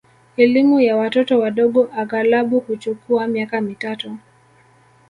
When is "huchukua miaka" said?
2.59-3.61